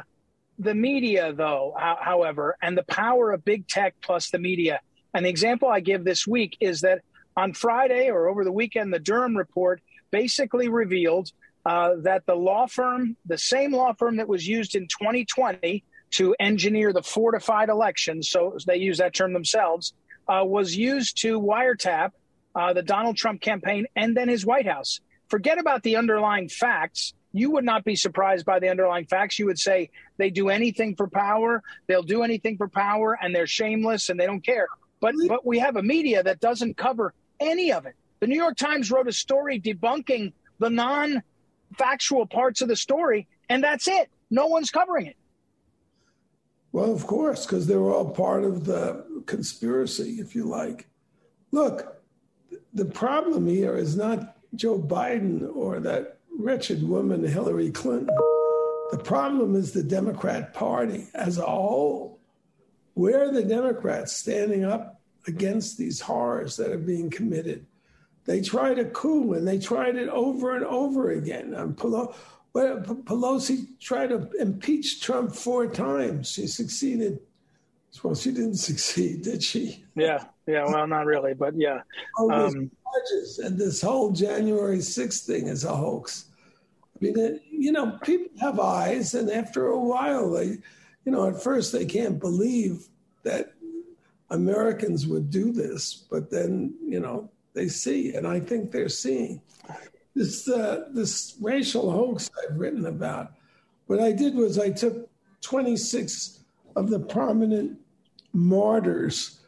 [0.58, 4.80] the media, though, however, and the power of big tech plus the media.
[5.14, 7.02] And the example I give this week is that
[7.38, 11.32] on Friday or over the weekend, the Durham report basically revealed
[11.66, 16.36] uh, that the law firm, the same law firm that was used in 2020 to
[16.40, 19.94] engineer the fortified election, so they use that term themselves,
[20.28, 22.12] uh, was used to wiretap
[22.56, 25.00] uh, the Donald Trump campaign and then his White House.
[25.28, 27.14] Forget about the underlying facts.
[27.36, 29.38] You would not be surprised by the underlying facts.
[29.38, 33.46] You would say they do anything for power, they'll do anything for power, and they're
[33.46, 34.68] shameless and they don't care.
[35.02, 35.28] But mm-hmm.
[35.28, 37.96] but we have a media that doesn't cover any of it.
[38.22, 41.24] The New York Times wrote a story debunking the non
[41.78, 44.10] factual parts of the story, and that's it.
[44.32, 45.18] No one's covering it.
[46.72, 50.88] Well, of course, because they were all part of the conspiracy, if you like.
[51.52, 52.02] Look,
[52.74, 58.16] the problem here is not Joe Biden or that wretched woman, Hillary Clinton.
[58.92, 62.20] The problem is the Democrat Party as a whole.
[62.94, 67.66] Where are the Democrats standing up against these horrors that are being committed?
[68.26, 71.52] They tried a coup and they tried it over and over again.
[71.52, 72.16] Well,
[72.54, 76.30] Pelosi tried to impeach Trump four times.
[76.30, 77.20] She succeeded.
[78.04, 79.84] Well, she didn't succeed, did she?
[79.96, 80.66] Yeah, yeah.
[80.66, 81.82] Well, not really, but yeah.
[82.20, 86.26] These um, judges and this whole January 6th thing is a hoax.
[86.96, 90.58] I mean, it, you know, people have eyes, and after a while, they,
[91.04, 92.88] you know, at first they can't believe
[93.24, 93.54] that
[94.30, 99.42] Americans would do this, but then, you know, they see, and I think they're seeing
[100.16, 103.34] this uh, this racial hoax I've written about.
[103.88, 105.10] What I did was I took
[105.42, 106.40] 26
[106.76, 107.78] of the prominent
[108.34, 109.42] martyrs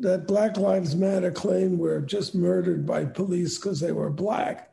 [0.00, 4.72] that Black Lives Matter claimed were just murdered by police because they were black,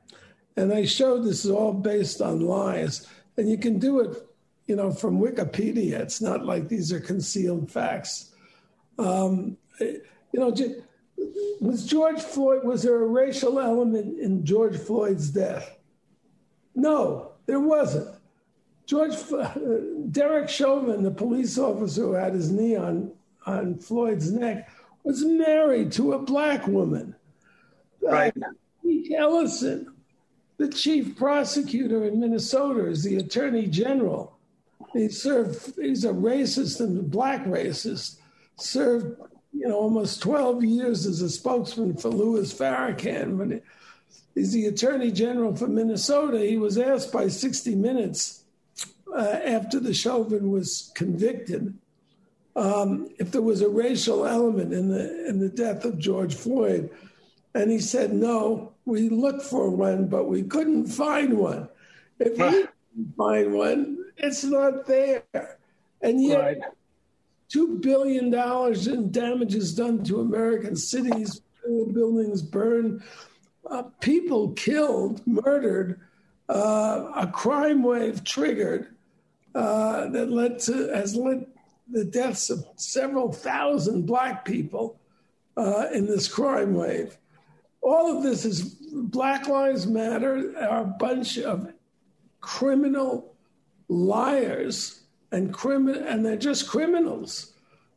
[0.56, 4.18] and I showed this is all based on lies, and you can do it,
[4.66, 6.00] you know, from Wikipedia.
[6.00, 8.34] It's not like these are concealed facts.
[8.98, 10.02] Um, you
[10.34, 10.54] know,
[11.60, 15.78] was George Floyd, was there a racial element in George Floyd's death?
[16.76, 18.16] No, there wasn't.
[18.86, 19.54] George, uh,
[20.10, 23.12] Derek Chauvin, the police officer who had his knee on,
[23.46, 24.70] on Floyd's neck,
[25.04, 27.16] was married to a black woman.
[28.02, 28.34] Right.
[28.36, 28.50] Uh,
[28.82, 29.94] Pete Ellison,
[30.58, 34.38] the chief prosecutor in Minnesota, is the attorney general.
[34.94, 38.18] He served, he's a racist and a black racist,
[38.56, 39.20] served
[39.54, 43.38] you know, almost 12 years as a spokesman for Louis Farrakhan.
[43.38, 43.62] When
[44.36, 48.44] he's the attorney general for Minnesota, he was asked by 60 Minutes
[49.16, 51.74] uh, after the Chauvin was convicted
[52.60, 56.90] um, if there was a racial element in the in the death of George Floyd,
[57.56, 58.74] and he said no.
[58.86, 61.70] We looked for one, but we couldn't find one.
[62.20, 65.24] If we didn't find one, it's not there.
[66.02, 66.58] And yet, right
[67.54, 68.34] $2 billion
[68.94, 73.02] in damages done to American cities, buildings burned,
[73.70, 76.00] uh, people killed, murdered,
[76.48, 78.96] uh, a crime wave triggered
[79.56, 81.46] uh, that led to, has led
[81.92, 85.00] the deaths of several thousand black people
[85.58, 87.18] uh, in this crime wave.
[87.82, 91.72] All of this is Black Lives Matter are a bunch of
[92.42, 93.36] criminal
[93.88, 97.54] liars and criminal, and they're just criminals.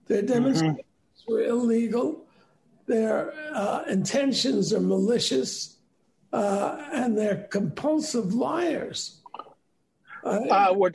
[0.06, 0.32] Their mm-hmm.
[0.32, 1.32] demonstrations mm-hmm.
[1.32, 2.24] were illegal.
[2.86, 5.76] Their uh, intentions are malicious,
[6.32, 9.21] uh, and they're compulsive liars.
[10.24, 10.90] Uh, we're,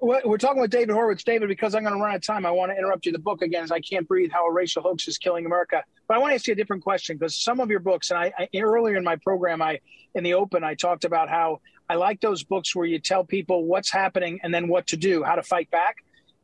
[0.00, 1.24] we're, we're, talking with David Horowitz.
[1.24, 3.10] David, because I'm going to run out of time, I want to interrupt you.
[3.10, 6.16] The book again is "I Can't Breathe: How a Racial Hoax is Killing America." But
[6.16, 8.32] I want to ask you a different question because some of your books, and I,
[8.38, 9.80] I earlier in my program, I
[10.14, 13.64] in the open, I talked about how I like those books where you tell people
[13.64, 15.96] what's happening and then what to do, how to fight back.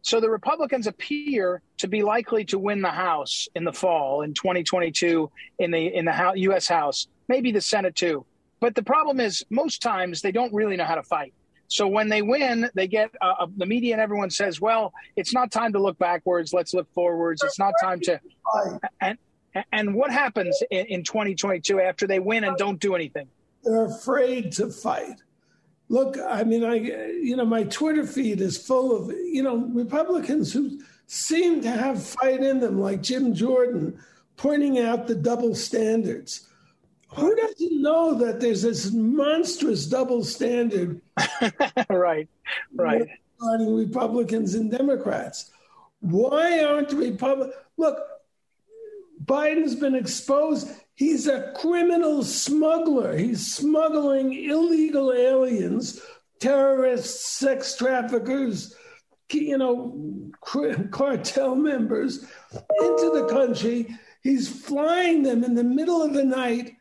[0.03, 4.35] So the Republicans appear to be likely to win the House in the fall in
[4.35, 6.67] 2022 in the in the House, U.S.
[6.67, 8.27] House, maybe the Senate too.
[8.59, 11.33] But the problem is, most times they don't really know how to fight.
[11.69, 15.35] So when they win, they get uh, uh the media and everyone says, "Well, it's
[15.35, 16.53] not time to look backwards.
[16.53, 17.43] Let's look forwards.
[17.43, 18.21] It's not time to."
[19.01, 19.19] And
[19.73, 23.29] and what happens in, in 2022 after they win and don't do anything?
[23.65, 25.23] They're afraid to fight
[25.89, 30.53] look, I mean, I, you know, my Twitter feed is full of, you know, Republicans
[30.53, 33.99] who seem to have fight in them, like Jim Jordan,
[34.37, 36.46] pointing out the double standards.
[37.17, 41.01] Who doesn't know that there's this monstrous double standard?
[41.91, 42.29] right,
[42.75, 43.09] right.
[43.41, 45.51] Republicans and Democrats.
[46.01, 47.55] Why aren't Republicans?
[47.79, 47.99] Look,
[49.25, 50.69] Biden's been exposed.
[50.95, 53.17] He's a criminal smuggler.
[53.17, 56.01] He's smuggling illegal aliens,
[56.39, 58.75] terrorists, sex traffickers,
[59.33, 60.31] you know,
[60.91, 63.97] cartel members into the country.
[64.23, 66.77] He's flying them in the middle of the night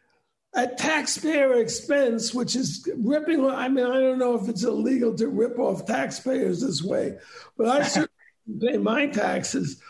[0.56, 3.46] at taxpayer expense, which is ripping.
[3.46, 7.18] I mean, I don't know if it's illegal to rip off taxpayers this way,
[7.58, 9.82] but I certainly pay my taxes,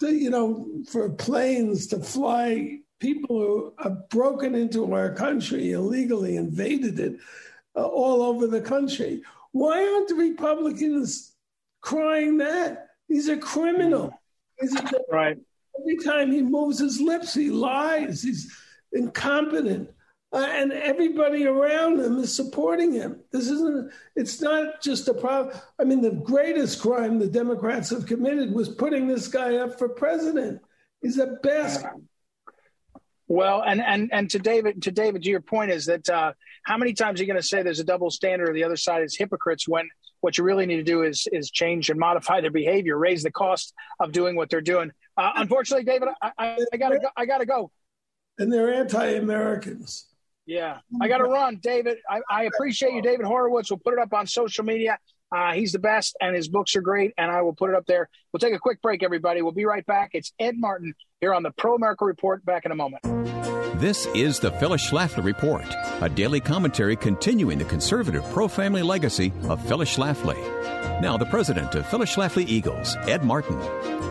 [0.00, 6.36] to, you know, for planes to fly people who have broken into our country illegally,
[6.36, 7.18] invaded it
[7.76, 9.22] uh, all over the country.
[9.52, 11.32] Why aren't the Republicans
[11.82, 12.88] crying that?
[13.08, 14.18] He's a criminal.
[14.58, 15.36] He's a, right.
[15.78, 18.22] Every time he moves his lips, he lies.
[18.22, 18.56] He's
[18.92, 19.90] incompetent
[20.34, 23.20] uh, and everybody around him is supporting him.
[23.30, 25.56] This isn't, it's not just a problem.
[25.78, 29.88] I mean, the greatest crime the Democrats have committed was putting this guy up for
[29.88, 30.60] president.
[31.00, 31.86] He's a best.
[33.28, 36.32] Well, and, and, and to David, to David, to your point is that uh,
[36.64, 38.76] how many times are you going to say there's a double standard or the other
[38.76, 39.88] side is hypocrites when
[40.20, 43.30] what you really need to do is is change and modify their behavior, raise the
[43.30, 44.90] cost of doing what they're doing.
[45.16, 47.08] Uh, unfortunately, David, I, I, I, gotta go.
[47.16, 47.70] I gotta go.
[48.38, 50.06] And they're anti-Americans.
[50.46, 51.98] Yeah, I got to run, David.
[52.08, 53.70] I, I, appreciate you, David Horowitz.
[53.70, 54.98] We'll put it up on social media.
[55.34, 57.86] Uh, he's the best, and his books are great, and I will put it up
[57.86, 58.08] there.
[58.32, 59.40] We'll take a quick break, everybody.
[59.40, 60.10] We'll be right back.
[60.12, 62.44] It's Ed Martin here on the Pro America Report.
[62.44, 63.02] Back in a moment.
[63.80, 65.66] This is the Phyllis Schlafly Report,
[66.00, 70.36] a daily commentary continuing the conservative pro family legacy of Phyllis Schlafly.
[71.00, 73.58] Now, the president of Phyllis Schlafly Eagles, Ed Martin.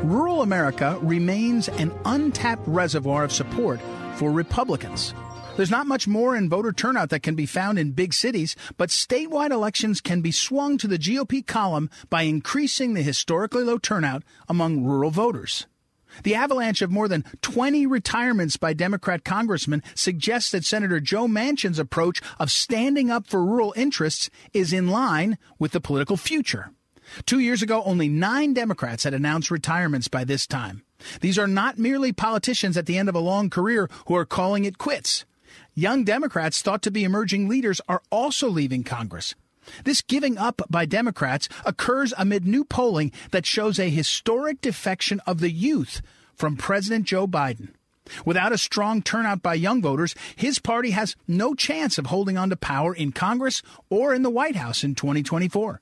[0.08, 3.80] Rural America remains an untapped reservoir of support
[4.16, 5.14] for Republicans.
[5.56, 8.90] There's not much more in voter turnout that can be found in big cities, but
[8.90, 14.24] statewide elections can be swung to the GOP column by increasing the historically low turnout
[14.50, 15.68] among rural voters.
[16.24, 21.78] The avalanche of more than 20 retirements by Democrat congressmen suggests that Senator Joe Manchin's
[21.78, 26.72] approach of standing up for rural interests is in line with the political future.
[27.28, 30.84] Two years ago, only nine Democrats had announced retirements by this time.
[31.22, 34.66] These are not merely politicians at the end of a long career who are calling
[34.66, 35.26] it quits.
[35.76, 39.34] Young Democrats thought to be emerging leaders are also leaving Congress.
[39.86, 45.40] This giving up by Democrats occurs amid new polling that shows a historic defection of
[45.40, 46.04] the youth
[46.36, 47.70] from President Joe Biden.
[48.24, 52.52] Without a strong turnout by young voters, his party has no chance of holding on
[52.52, 55.82] to power in Congress or in the White House in 2024.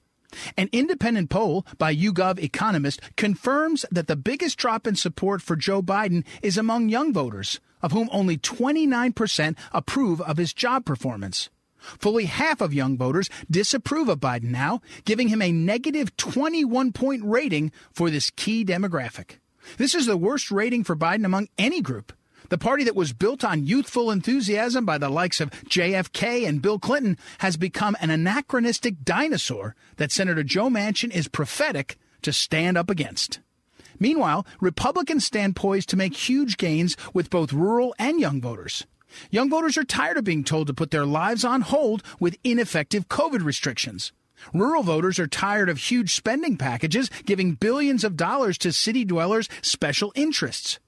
[0.55, 5.81] An independent poll by YouGov Economist confirms that the biggest drop in support for Joe
[5.81, 11.49] Biden is among young voters, of whom only 29% approve of his job performance.
[11.81, 17.23] Fully half of young voters disapprove of Biden now, giving him a negative 21 point
[17.25, 19.39] rating for this key demographic.
[19.77, 22.13] This is the worst rating for Biden among any group.
[22.49, 26.79] The party that was built on youthful enthusiasm by the likes of JFK and Bill
[26.79, 32.89] Clinton has become an anachronistic dinosaur that Senator Joe Manchin is prophetic to stand up
[32.89, 33.39] against.
[34.01, 38.87] Meanwhile, Republicans stand poised to make huge gains with both rural and young voters.
[39.29, 43.07] Young voters are tired of being told to put their lives on hold with ineffective
[43.09, 44.11] COVID restrictions.
[44.55, 49.47] Rural voters are tired of huge spending packages giving billions of dollars to city dwellers'
[49.61, 50.79] special interests.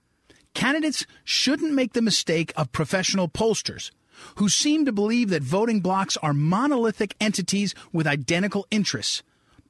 [0.55, 3.91] Candidates shouldn't make the mistake of professional pollsters
[4.38, 9.22] who seem to believe that voting blocs are monolithic entities with identical interess.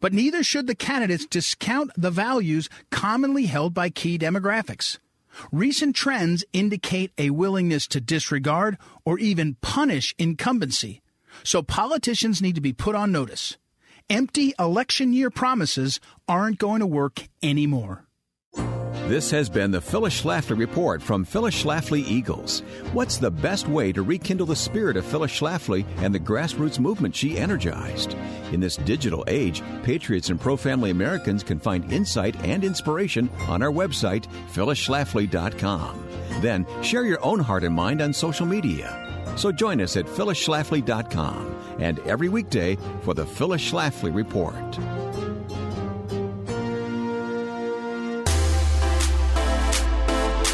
[0.04, 4.98] But neither should the candidates discount the values commonly held by key demographics.
[5.50, 11.02] Recent trends indicate a willingness to disregard or even punish incumbency.
[11.46, 13.58] So politicians need to be put on notice.
[14.10, 18.06] Empty election year promises aren't going to work anymore.
[19.14, 22.62] This has been the Phyllis Schlafly Report from Phyllis Schlafly Eagles.
[22.94, 27.16] What's the best way to rekindle the spirit of Phyllis Schlafly and the grassroots movement
[27.16, 28.16] she energized?
[28.52, 33.62] In this digital age, patriots and pro family Americans can find insight and inspiration on
[33.62, 36.08] our website, phyllisschlafly.com.
[36.42, 39.00] Then share your own heart and mind on social media.
[39.38, 44.56] So join us at phyllisschlafly.com and every weekday for the Phyllis Schlafly Report.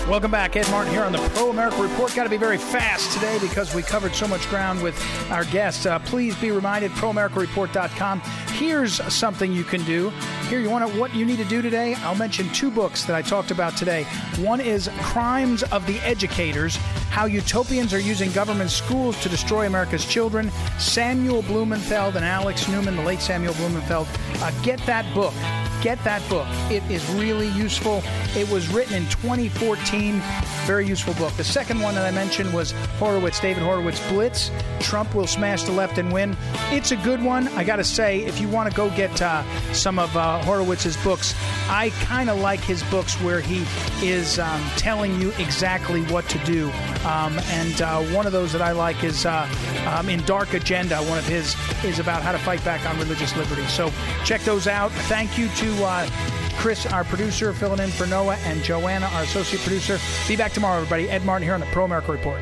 [0.09, 0.55] Welcome back.
[0.55, 2.15] Ed Martin here on the Pro America Report.
[2.15, 4.99] Got to be very fast today because we covered so much ground with
[5.29, 5.85] our guests.
[5.85, 8.19] Uh, please be reminded, proamericareport.com.
[8.53, 10.09] Here's something you can do.
[10.47, 11.93] Here, you want to, what you need to do today?
[11.99, 14.05] I'll mention two books that I talked about today.
[14.39, 16.77] One is Crimes of the Educators
[17.11, 20.49] How Utopians Are Using Government Schools to Destroy America's Children.
[20.79, 24.07] Samuel Blumenfeld and Alex Newman, the late Samuel Blumenfeld.
[24.41, 25.35] Uh, get that book
[25.81, 26.47] get that book.
[26.71, 28.03] It is really useful.
[28.35, 30.21] It was written in 2014.
[30.65, 31.33] Very useful book.
[31.33, 34.51] The second one that I mentioned was Horowitz, David Horowitz Blitz.
[34.79, 36.35] Trump will smash the left and win.
[36.71, 37.47] It's a good one.
[37.49, 40.97] I got to say, if you want to go get uh, some of uh, Horowitz's
[41.03, 41.35] books,
[41.67, 43.65] I kind of like his books where he
[44.05, 46.71] is um, telling you exactly what to do.
[47.05, 49.47] Um, and uh, one of those that I like is uh,
[49.87, 50.97] um, in Dark Agenda.
[51.03, 53.65] One of his is about how to fight back on religious liberty.
[53.67, 53.91] So
[54.25, 54.91] check those out.
[54.91, 56.09] Thank you to uh,
[56.57, 59.97] Chris, our producer, filling in for Noah, and Joanna, our associate producer.
[60.27, 61.09] Be back tomorrow, everybody.
[61.09, 62.41] Ed Martin here on the Pro America Report.